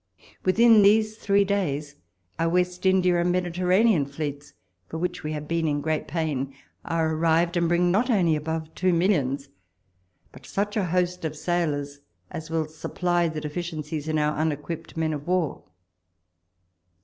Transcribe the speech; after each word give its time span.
Within 0.43 0.81
these 0.81 1.15
three 1.15 1.45
days, 1.45 1.95
our 2.39 2.49
West 2.49 2.87
India 2.87 3.21
and 3.21 3.31
Mediterranean 3.31 4.07
fleets, 4.07 4.53
for 4.87 4.97
which 4.97 5.21
we 5.21 5.33
have 5.33 5.47
been 5.47 5.67
in 5.67 5.79
great 5.79 6.07
pain, 6.07 6.55
are 6.83 7.13
arrived, 7.13 7.55
and 7.55 7.67
bring 7.69 7.91
not 7.91 8.09
only 8.09 8.35
above 8.35 8.73
two 8.73 8.93
millions, 8.93 9.49
but 10.31 10.47
such 10.47 10.75
a 10.75 10.85
host 10.85 11.23
of 11.23 11.37
sailors 11.37 11.99
as 12.31 12.49
will 12.49 12.65
sujiply 12.65 13.31
the 13.31 13.41
deficiencies 13.41 14.07
in 14.07 14.17
our 14.17 14.35
un 14.39 14.51
equipped 14.51 14.97
men 14.97 15.13
of 15.13 15.27
war. 15.27 15.65